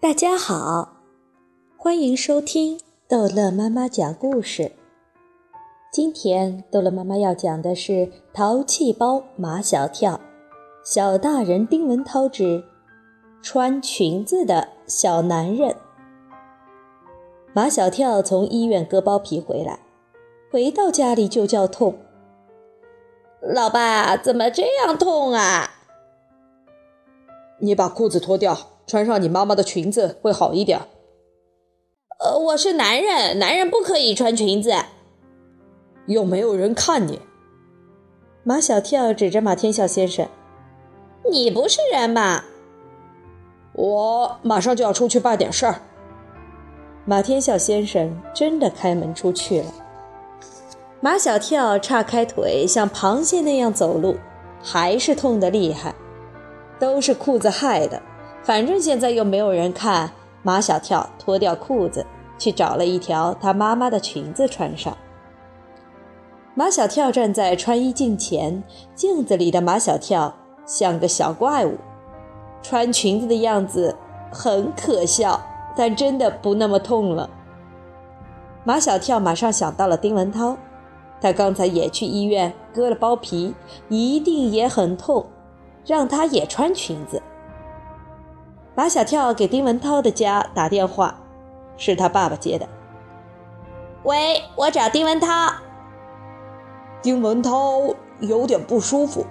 [0.00, 0.92] 大家好，
[1.76, 4.70] 欢迎收听逗乐妈妈讲故事。
[5.92, 7.92] 今天逗乐妈妈要讲的是
[8.32, 10.12] 《淘气包马小跳》，
[10.84, 12.62] 小大人丁文涛之
[13.42, 15.74] 穿裙子的小男人。
[17.52, 19.80] 马小跳从医院割包皮回来，
[20.52, 21.98] 回到家里就叫痛。
[23.40, 25.70] 老爸，怎么这样痛啊？
[27.58, 28.77] 你把裤子脱掉。
[28.88, 30.80] 穿上你妈妈的裙子会好一点。
[32.20, 34.72] 呃，我是男人，男人不可以穿裙子。
[36.06, 37.20] 又没有人看你。
[38.42, 40.26] 马小跳指着马天笑先生
[41.30, 42.44] ：“你不是人吗？”
[43.76, 45.82] 我马上就要出去办点事儿。
[47.04, 49.66] 马天笑先生真的开门出去了。
[51.02, 54.16] 马小跳叉开腿，像螃蟹那样走路，
[54.62, 55.94] 还是痛得厉害。
[56.80, 58.00] 都是裤子害的。
[58.42, 60.10] 反正现在又没有人看，
[60.42, 62.06] 马小跳脱掉裤子，
[62.38, 64.96] 去找了一条他妈妈的裙子穿上。
[66.54, 68.62] 马小跳站在穿衣镜前，
[68.94, 71.76] 镜子里的马小跳像个小怪物，
[72.62, 73.94] 穿裙子的样子
[74.32, 75.40] 很可笑，
[75.76, 77.28] 但真的不那么痛了。
[78.64, 80.56] 马小跳马上想到了丁文涛，
[81.20, 83.54] 他刚才也去医院割了包皮，
[83.88, 85.26] 一定也很痛，
[85.86, 87.22] 让他也穿裙子。
[88.78, 91.16] 马小跳给丁文涛的家打电话，
[91.76, 92.68] 是他爸爸接的。
[94.04, 95.52] 喂，我找丁文涛。
[97.02, 99.26] 丁文涛有点不舒服。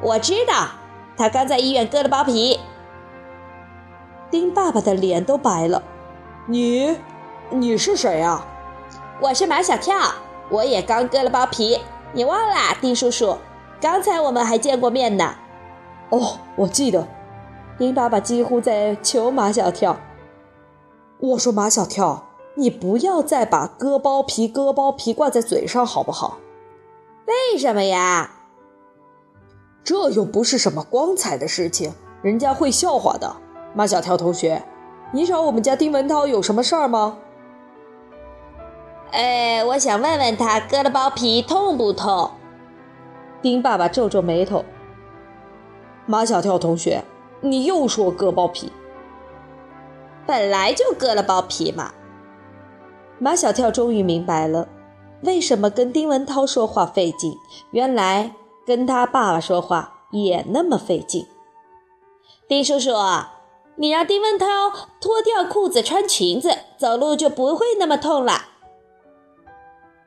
[0.00, 0.68] 我知道，
[1.18, 2.58] 他刚在医院割了包皮。
[4.30, 5.82] 丁爸爸的脸都白了。
[6.46, 6.96] 你，
[7.50, 8.42] 你是谁啊？
[9.20, 9.98] 我是马小跳，
[10.48, 11.78] 我也刚割了包皮。
[12.14, 13.36] 你忘了，丁叔叔？
[13.82, 15.34] 刚才我们还见过面呢。
[16.08, 17.06] 哦，我记得。
[17.78, 19.96] 丁爸爸几乎在求马小跳
[21.18, 26.38] ：“我说马小跳，你不要再把割包皮、割包皮挂在嘴上，好不好？
[27.26, 28.30] 为什么呀？
[29.82, 33.34] 这又不是什么光彩的事情，人家会笑话的。
[33.74, 34.62] 马小跳同学，
[35.12, 37.16] 你找我们家丁文涛有什么事儿吗？
[39.12, 42.30] 哎，我想问问他，割了包皮痛不痛？
[43.40, 44.64] 丁爸爸皱皱眉头。
[46.06, 47.02] 马小跳同学。
[47.44, 48.72] 你又说割包皮，
[50.24, 51.92] 本来就割了包皮嘛。
[53.18, 54.68] 马小跳终于明白了，
[55.22, 57.36] 为什么跟丁文涛说话费劲，
[57.72, 58.32] 原来
[58.64, 61.26] 跟他爸爸说话也那么费劲。
[62.48, 62.90] 丁叔叔，
[63.76, 64.46] 你让丁文涛
[65.00, 68.34] 脱掉裤子穿裙子，走路就不会那么痛了。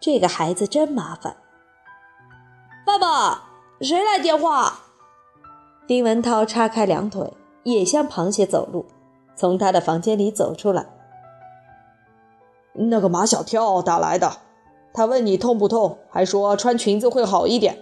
[0.00, 1.36] 这个孩子真麻烦。
[2.84, 4.80] 爸爸，谁来电话？
[5.90, 7.32] 丁文涛叉开两腿，
[7.64, 8.86] 也像螃蟹走路，
[9.34, 10.86] 从他的房间里走出来。
[12.74, 14.36] 那个马小跳打来的，
[14.94, 17.76] 他问你痛不痛，还说穿裙子会好一点。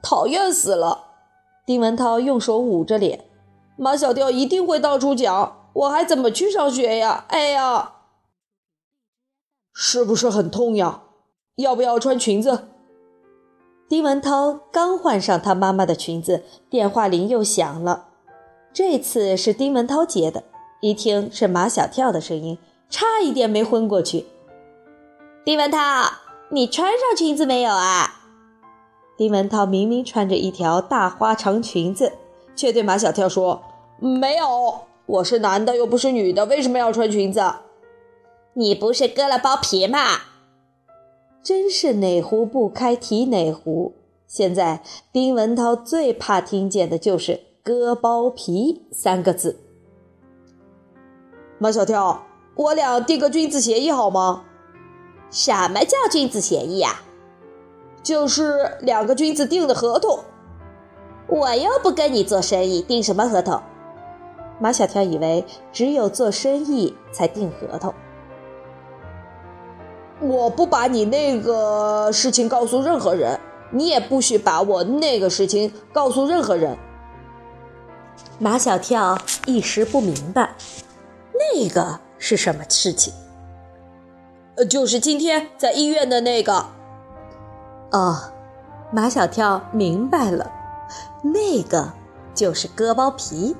[0.00, 1.06] 讨厌死了！
[1.66, 3.24] 丁文涛用手捂着脸，
[3.76, 7.24] 马小跳一定会到处讲，我还怎么去上学呀？
[7.30, 7.94] 哎呀，
[9.72, 11.02] 是不是很痛呀？
[11.56, 12.68] 要不要穿裙子？
[13.88, 18.08] 丁文涛刚换上他妈妈的裙子，电话铃又响了。
[18.72, 20.42] 这次是丁文涛接的，
[20.80, 22.58] 一听是马小跳的声音，
[22.90, 24.26] 差一点没昏过去。
[25.44, 25.78] 丁文涛，
[26.50, 28.22] 你穿上裙子没有啊？
[29.16, 32.14] 丁文涛明明穿着一条大花长裙子，
[32.56, 33.62] 却对马小跳说
[33.98, 37.40] ：“没有，我是男的又不是女的，为什么要穿裙子？
[38.54, 39.98] 你不是割了包皮吗？”
[41.46, 43.94] 真是哪壶不开提哪壶。
[44.26, 49.60] 现在丁文涛最怕听见的就是“割包皮”三个字。
[51.58, 52.26] 马小跳，
[52.56, 54.42] 我俩订个君子协议好吗？
[55.30, 57.00] 什么叫君子协议啊？
[58.02, 60.18] 就是两个君子订的合同。
[61.28, 63.62] 我又不跟你做生意，订什么合同？
[64.58, 67.94] 马小跳以为只有做生意才订合同。
[70.28, 73.38] 我不把你那个事情告诉任何人，
[73.70, 76.76] 你也不许把我那个事情告诉任何人。
[78.38, 80.54] 马小跳一时不明白，
[81.54, 83.12] 那个是什么事情？
[84.56, 86.66] 呃，就是今天在医院的那个。
[87.92, 88.16] 哦，
[88.90, 90.50] 马小跳明白了，
[91.22, 91.92] 那个
[92.34, 93.56] 就是割包皮。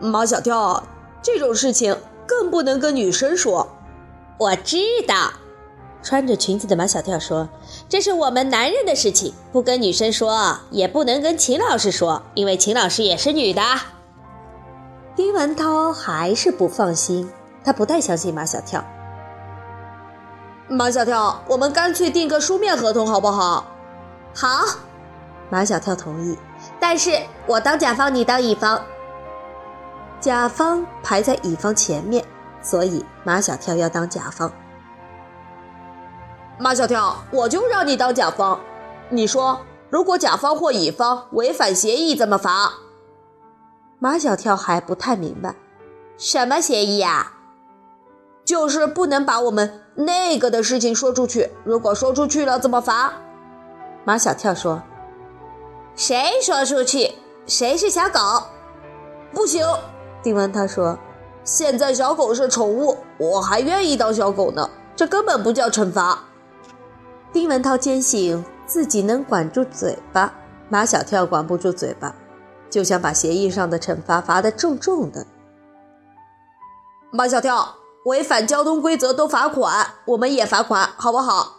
[0.00, 0.82] 马小跳，
[1.22, 1.96] 这种事情
[2.26, 3.68] 更不能跟女生说。
[4.38, 5.32] 我知道，
[6.02, 7.48] 穿着裙子的马小跳说
[7.88, 13.62] ：“这是我们男人的事情，不跟女生说，也不能跟秦老师说，因为秦老师也是女的。”
[15.14, 17.30] 丁文涛还是不放心，
[17.64, 18.84] 他不太相信马小跳。
[20.68, 23.64] 马小跳，我们干脆订个书面合同好不好？
[24.34, 24.64] 好，
[25.48, 26.36] 马小跳同意。
[26.80, 27.12] 但是
[27.46, 28.82] 我当甲方，你当乙方。
[30.20, 32.24] 甲方排在乙方前面，
[32.64, 34.50] 所以马小跳要当甲方。
[36.58, 38.58] 马小跳，我就让你当甲方。
[39.10, 42.72] 你说，如果甲方或乙方违反协议怎么罚？
[43.98, 45.54] 马小跳还不太明白，
[46.16, 47.32] 什么协议啊？
[48.44, 51.50] 就是不能把我们那个的事情说出去。
[51.64, 53.12] 如果说出去了，怎么罚？
[54.04, 54.82] 马小跳说
[55.96, 57.12] ：“谁说出去，
[57.46, 58.20] 谁是小狗。”
[59.32, 59.66] 不行，
[60.22, 60.98] 丁文涛说
[61.44, 64.68] ：“现在小狗是宠物，我还愿意当小狗呢。
[64.96, 66.18] 这根本不叫惩罚。”
[67.32, 70.32] 丁文涛坚信自己能管住嘴巴，
[70.68, 72.14] 马小跳管不住嘴巴。
[72.70, 75.24] 就想把协议上的惩罚罚得重重的。
[77.12, 77.76] 马小跳
[78.06, 81.54] 违反交通规则都罚款，我们也罚款，好不好？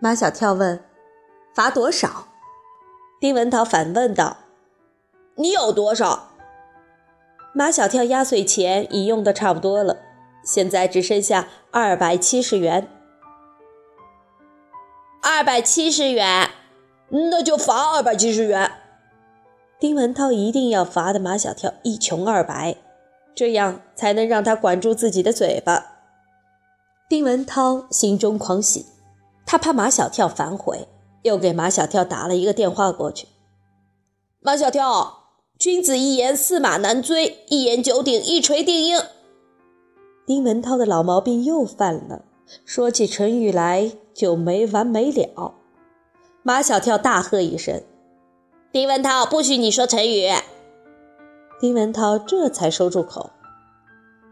[0.00, 0.82] 马小跳问
[1.54, 2.26] ：“罚多少？”
[3.20, 4.38] 丁文涛反问道
[5.36, 6.27] ：“你有多少？”
[7.58, 9.96] 马小跳压岁钱已用的差不多了，
[10.44, 12.88] 现在只剩下二百七十元。
[15.20, 16.50] 二百七十元，
[17.08, 18.70] 那就罚二百七十元。
[19.80, 22.76] 丁文涛一定要罚的马小跳一穷二白，
[23.34, 25.84] 这样才能让他管住自己的嘴巴。
[27.08, 28.86] 丁文涛心中狂喜，
[29.44, 30.86] 他怕马小跳反悔，
[31.22, 33.26] 又给马小跳打了一个电话过去。
[34.38, 35.17] 马小跳，
[35.58, 38.96] 君子一言，驷马难追；一言九鼎，一锤定音。
[40.24, 42.22] 丁文涛的老毛病又犯了，
[42.64, 45.54] 说起成语来就没完没了。
[46.44, 47.82] 马小跳大喝一声。
[48.70, 50.30] 丁文涛，不许你说成语。
[51.60, 53.30] 丁文涛这才收住口。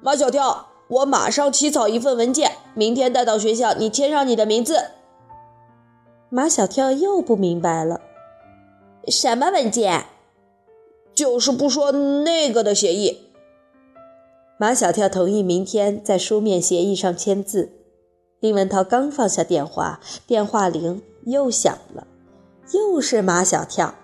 [0.00, 4.90] 马小跳，我马上起草一份文件，明天带到学校，你签上你的名字。
[6.28, 8.00] 马小跳又不明白了，
[9.08, 10.04] 什么文件？
[11.16, 13.32] 就是不说那个的协议。
[14.58, 17.72] 马小跳同意明天在书面协议上签字。
[18.38, 22.06] 丁文涛刚放下电话，电话铃又响了，
[22.72, 23.94] 又是马小跳。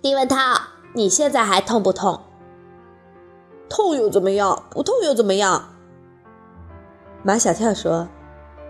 [0.00, 0.36] 丁文涛，
[0.94, 2.20] 你现在还痛不痛？
[3.68, 4.62] 痛又怎么样？
[4.70, 5.74] 不痛又怎么样？
[7.24, 8.08] 马小跳说：“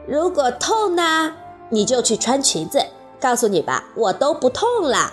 [0.09, 1.35] 如果痛呢，
[1.69, 2.83] 你就去穿裙子。
[3.21, 5.13] 告诉你吧，我都不痛了。”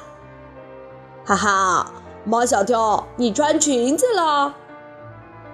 [1.25, 1.92] 哈哈，
[2.24, 4.54] 马小跳，你穿裙子了？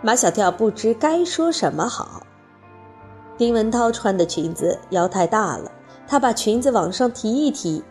[0.02, 2.24] 马小跳不知该说什么好。
[3.38, 5.72] 丁文涛穿的裙子腰太大了，
[6.06, 7.82] 他把裙子往上提一提。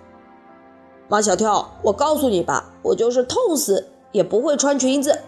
[1.09, 5.19] 马小跳，我告诉你吧，我就是痛死也不会穿裙子。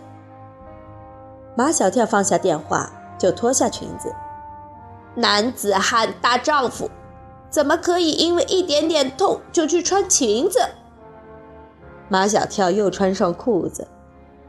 [1.57, 4.15] 马小跳放下电话，就脱下裙子。
[5.15, 6.91] 男子汉大丈夫，
[7.49, 10.61] 怎么可以因为一点点痛就去穿裙子？
[12.13, 13.89] 马小跳又穿上裤子，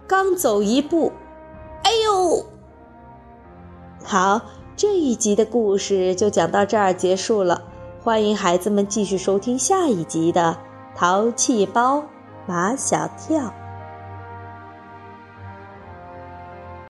[0.06, 1.14] 刚走一步，
[1.84, 2.46] 哎呦！
[4.04, 4.42] 好，
[4.76, 7.64] 这一集的故事就讲到这儿结束了。
[8.02, 10.58] 欢迎孩子们继续收听下一集的。
[10.94, 12.04] 淘气包
[12.46, 13.54] 马小跳。